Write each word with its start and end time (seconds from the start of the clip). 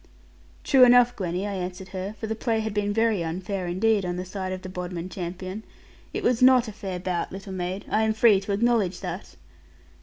'True 0.63 0.83
enough, 0.83 1.15
Gwenny,' 1.15 1.45
I 1.45 1.53
answered 1.53 1.89
her; 1.89 2.15
for 2.19 2.25
the 2.25 2.33
play 2.33 2.61
had 2.61 2.73
been 2.73 2.91
very 2.91 3.23
unfair 3.23 3.67
indeed 3.67 4.03
on 4.03 4.15
the 4.15 4.25
side 4.25 4.51
of 4.51 4.63
the 4.63 4.67
Bodmin 4.67 5.09
champion; 5.09 5.61
'it 6.11 6.23
was 6.23 6.41
not 6.41 6.67
a 6.67 6.71
fair 6.71 6.97
bout, 6.97 7.31
little 7.31 7.53
maid; 7.53 7.85
I 7.87 8.01
am 8.01 8.15
free 8.15 8.39
to 8.39 8.51
acknowledge 8.51 9.01
that.' 9.01 9.35